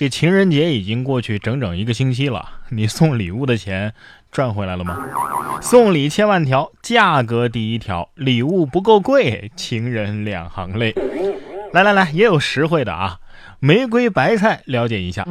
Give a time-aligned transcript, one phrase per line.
[0.00, 3.92] 这情人节已经过去整整一个星期了，你送礼物的钱
[4.32, 4.96] 赚回来了吗？
[5.60, 10.94] 送礼千万条，价格第一条，礼物不够贵，情人两行泪。
[11.74, 13.18] 来来来，也有实惠的啊！
[13.58, 15.28] 玫瑰白菜，了解一下，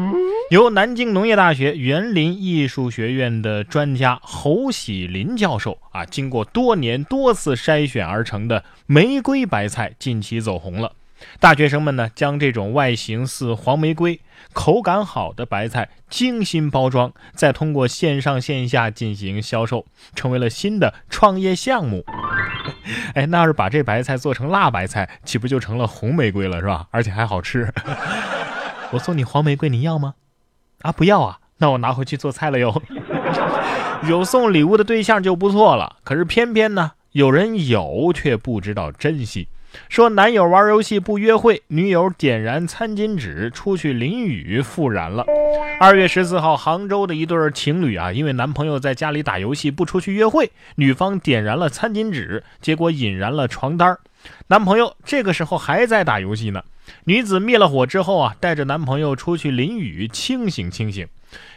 [0.52, 10.92] 由南京农业大学园林艺术学院的专家侯喜林教授啊，经过多年多次筛选而成的玫瑰白菜，近期走红了。
[11.40, 14.20] 大学生们呢，将这种外形似黄玫瑰、
[14.54, 22.04] 口感好的白菜精心包装，再通过线上线下进行销售，成为了新的创业项目。
[23.16, 26.88] 哎，那要是把这白菜做成辣白菜，岂不就成了红玫瑰了，是吧？
[26.92, 27.72] 而且还好吃。
[28.92, 30.16] 我送你黄玫瑰，你要吗？
[30.82, 32.82] 啊，不要啊，那我拿回去做菜了哟。
[34.08, 39.50] 有送礼物的对象就不错了，可是偏偏呢，有人有却不知道珍惜。
[39.88, 45.26] 说男友玩游戏不约会，女友点燃餐巾纸出去淋雨复燃了。
[45.80, 53.98] 二月十四号，杭州的一对情侣啊，因为男朋友在家里打游戏不出去约会，女方点燃了餐巾纸，结果引燃了床单
[54.48, 56.64] 男朋友这个时候还在打游戏呢。
[57.06, 61.08] 女子灭了火之后啊，带着男朋友出去淋雨清醒清醒，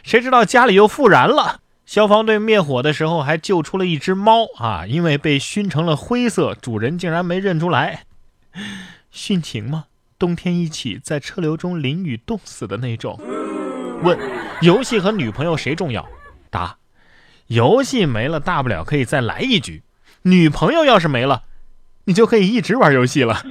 [0.03, 1.61] 谁知道家里又复燃了。
[1.93, 8.05] 消防队灭火的时候还救出了一只猫啊，因为被熏成了灰色，主人竟然没认出来。
[9.13, 9.85] 殉情吗？
[10.17, 13.21] 冬天一起在车流中淋雨冻死的那种。
[14.01, 14.17] 问：
[14.61, 16.03] 游戏和女朋友谁重要？
[16.49, 16.77] 答：
[17.45, 19.83] 游戏没了，大不了可以再来一局；
[20.23, 21.43] 女朋友要是没了，
[22.05, 23.43] 你就可以一直玩游戏了。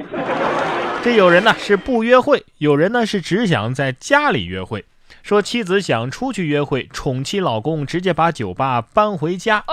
[1.04, 4.84] 这有人呢是不约会，有人呢是只想在家里约会。
[5.22, 9.64] 说妻子想出去约会，宠妻老公直接把酒吧搬回家。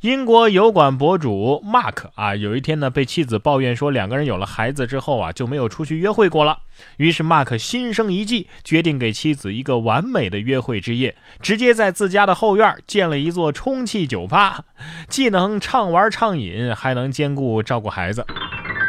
[0.00, 6.60] 英国油管博主 Mark 啊，有一天呢被妻子抱怨说，两个人有了孩子之后啊就没有出去约会过了。
[6.96, 14.64] 于是 Mark 心生一计，决定给妻子一个完美的约会之夜，直接在自家的后院建了一座充气酒吧，
[15.06, 18.24] 既能畅玩畅饮，还能兼顾照顾孩子。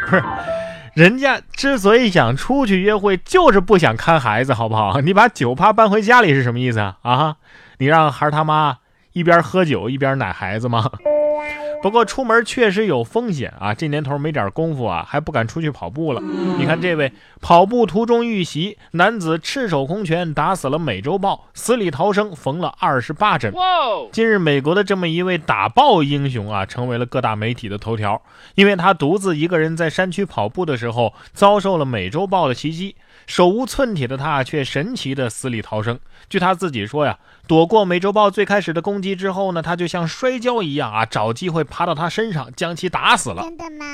[0.08, 0.22] 不是。
[0.94, 5.00] 人家之所以想出去约会，就是不想看孩子，好不好？
[5.02, 6.96] 你把酒吧搬回家里是什么意思啊？
[7.02, 7.36] 啊，
[7.78, 8.76] 你让孩他妈
[9.12, 10.90] 一边喝酒一边奶孩子吗？
[11.82, 13.74] 不过出门确实有风险啊！
[13.74, 16.20] 这年头没点功夫啊，还不敢出去跑步了。
[16.56, 23.52] 你看这位跑步途中遇袭，男子赤手空拳打死了美洲豹，死里逃生缝了二十八针。
[24.12, 28.22] 近日，美国的这么一位打豹英雄啊，成为了各大媒体的头条，
[28.54, 32.94] 因为他独自一个人在山区跑步的时候，遭受了美洲豹的袭击。
[33.24, 35.98] 手无寸铁的他却神奇的死里逃生。
[36.28, 37.16] 据他自己说呀，
[37.46, 43.42] 躲过美洲豹最开始的攻击之后呢，他就像摔跤一样啊，找机会爬到他身上，将其打死了。
[43.42, 43.86] 真的吗？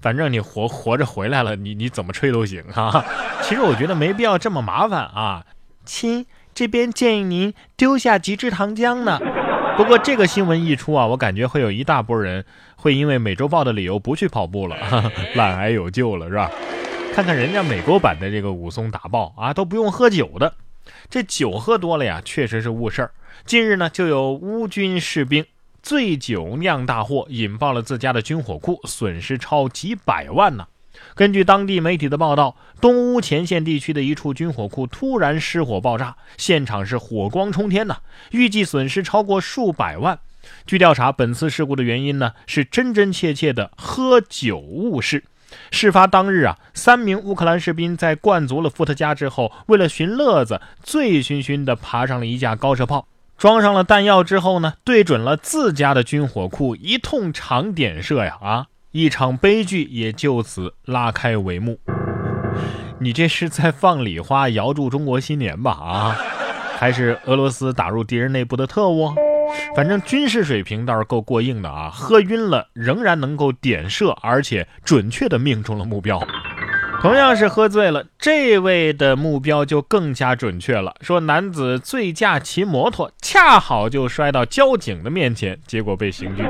[0.00, 3.04] 反正你活活着回来了，你你怎么吹都行啊。
[3.42, 5.44] 其实我觉得没必要这么麻烦啊。
[5.84, 9.18] 亲，这边建议您丢下几支糖浆呢。
[9.76, 12.44] 不过这个新闻一出啊，我感觉会有一大波人
[12.76, 14.76] 会因为美洲豹的理由不去跑步了，
[15.36, 16.50] 懒癌有救了，是吧？
[17.14, 20.52] 看看人家美国版的这个武松打豹啊，都不用喝酒的，
[21.08, 23.12] 这酒喝多了呀，确实是误事儿。
[23.44, 25.44] 近日呢，就有乌军士兵
[25.82, 30.66] 醉酒酿大祸，引爆了自家的军火库，损失超几百万呢。
[31.14, 37.98] 根据当地媒体的报道，东乌前线地区的一处军火库突然失火爆炸，现场是火光冲天呐，
[38.32, 40.18] 预计损失超过数百万。
[40.66, 45.24] 据调查，本次事故的原因呢，是真真切切的喝酒误事。
[45.70, 53.06] 事发当日啊，三名乌克兰士兵在灌足了伏特加之后，为了寻乐子，醉醺醺地爬上了一架高射炮，
[53.36, 58.38] 装上了弹药之后呢，对准了自家的军火库，一通长点射呀！
[58.40, 61.78] 啊，一场悲剧也就此拉开帷幕。
[62.98, 65.72] 你这是在放礼花，遥祝中国新年吧？
[65.72, 66.16] 啊，
[66.76, 69.14] 还是俄罗斯打入敌人内部的特务？
[69.74, 71.90] 反正军事水平倒是够过硬的啊！
[71.92, 76.20] 喝晕了仍然能够点射，而且准确的命中了目标。
[77.00, 80.94] 同样是喝醉了，这位的目标就更加准确了。
[81.00, 86.42] 说男子醉驾骑摩托，恰好就摔到交警的面前，结果被刑拘。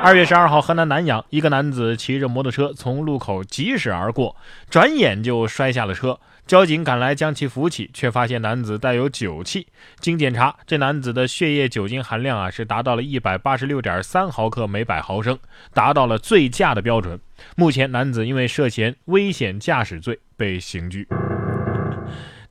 [0.00, 4.36] 二月十二号，河南南阳一个男子骑着摩托车从路口疾驶而过，
[4.70, 6.18] 转眼就摔下了车。
[6.46, 9.66] 交警赶来将其扶起，却发现男子带有酒气。
[9.98, 15.38] 经检查，这男子的血液酒精含量啊是达到了一百八十六点三毫克每百毫升，
[15.74, 17.20] 达到了醉驾的标准。
[17.56, 21.06] 目前，男子因为涉嫌危险驾驶罪被刑拘。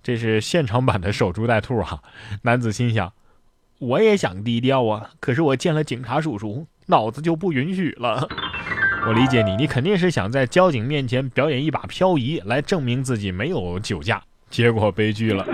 [0.03, 2.03] 这是现场版的守株待兔哈。
[2.43, 3.13] 男子心想：
[3.79, 8.27] 我也想低调啊，可是我见了警察叔叔，脑子就不允许了。
[9.07, 14.21] 我理解你，你肯定是想在交警面前表演一把漂移，来证明自己没有酒驾。
[14.49, 15.45] 结果悲剧了。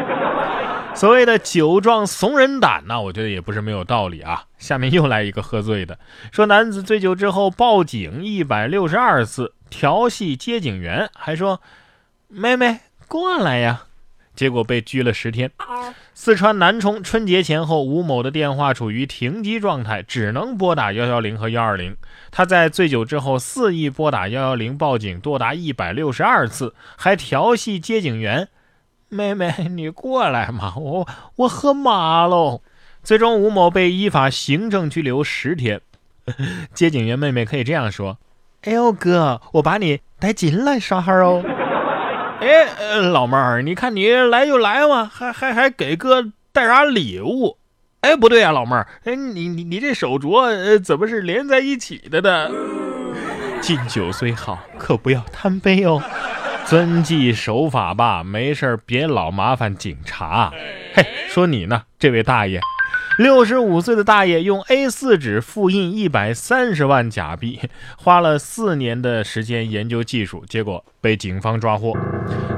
[0.96, 4.44] 所谓的酒壮怂人胆呢，我觉得也不是没有道理啊。
[4.58, 5.98] 下面又来一个喝醉的，
[6.32, 11.62] 说男子醉酒之后报警一百六十二次，调戏接警员，还说
[12.28, 13.86] 妹妹过来呀，
[14.36, 15.52] 结果被拘了十天。
[16.14, 21.96] 四川南充春节前后，吴某的电话处于停机状态，只能拨打幺幺零和幺二零。
[22.32, 28.48] 他在醉酒之后肆意拨打幺幺零报警，多达一百六十二次，还调戏接警员。
[29.10, 32.62] 妹妹，你过来嘛，我我喝麻喽。
[33.04, 35.82] 最终，吴某被依法行政拘留十天。
[36.74, 38.18] 接警员妹妹可以这样说
[38.64, 41.44] ：“哎呦哥，我把你带进来耍哈哦。”
[42.44, 47.58] 哎，老妹儿，你看你来就来嘛，还还还给哥带啥礼物？
[48.02, 52.50] 哎，不对啊，老妹儿，哎，你你你这手镯呃怎么是连在一起的呢？
[53.62, 56.04] 敬酒虽好，可不要贪杯哦。
[56.66, 60.52] 遵纪守法吧，没事别老麻烦警察。
[60.94, 62.60] 嘿，说你呢，这位大爷，
[63.20, 67.60] 六十五岁的大爷用 A4 纸复印一百三十万假币，
[67.96, 71.94] 花了四年的时间研究技术，结果被警方抓获。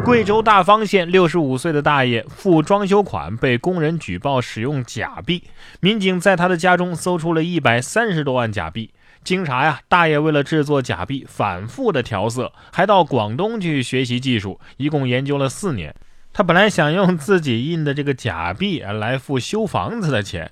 [0.06, 5.44] 贵州大方县六十五岁的大爷付装修款被工人举报使用假币，
[5.82, 8.92] 民警在他的家中搜出了一百三十多万假币。
[9.26, 15.94] 经查呀，大爷为了制作假币，反复的调色，还到广东去学习技术，一共研究了四年。
[16.38, 20.52] 他本来想用自己印的这个假币来付修房子的钱，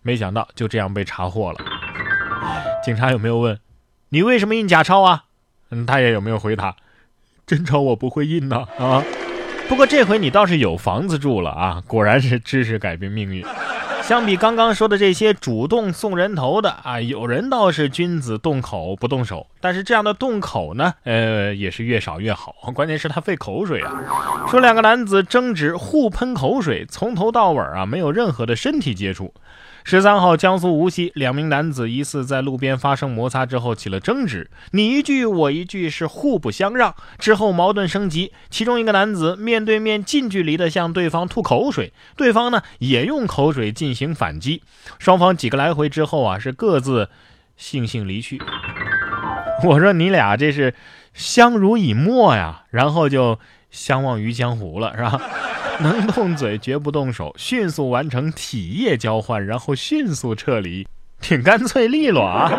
[0.00, 1.58] 没想到就这样被查获了。
[2.84, 3.58] 警察有没有问
[4.10, 5.24] 你为什么印假钞啊？
[5.70, 6.76] 嗯，大爷有没有回答
[7.44, 8.64] 真钞我不会印呢？
[8.78, 9.02] 啊，
[9.68, 13.44] 不过这回你倒是有房子住了啊，果然是知识改变命运。
[14.04, 22.54] 相比刚刚说的这些主动送人头的啊，有人倒是君子动口不动手，但是这样的洞口呢，呃，也是越少越好。
[22.76, 24.44] 关键是他费口水啊。
[24.50, 29.32] 说两个男子争执，互喷口水，从头到尾啊，没有任何的身体接触。
[29.82, 36.94] 十三号，江苏无锡两名男子疑似在路边发生摩擦之后起了争执，你一句我一句，是互不相让。
[37.18, 44.62] 之后矛盾升级，其中一个男子面对面近距离的向对方吐口水，对方呢也用口水进行反击。
[44.98, 47.08] 双方几个来回之后啊，是各自
[47.58, 48.42] 悻悻离去。
[49.62, 50.74] 我说你俩这是
[51.12, 53.38] 相濡以沫呀，然后就
[53.70, 55.20] 相忘于江湖了，是吧？
[55.80, 60.86] 能动嘴绝不动手，迅速完成体液交换，然后迅速撤离，
[61.20, 62.50] 挺干脆利落啊！